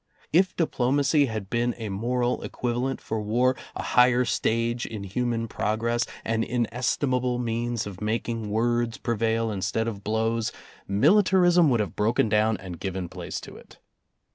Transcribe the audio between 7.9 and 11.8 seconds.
making words prevail instead of blows, militarism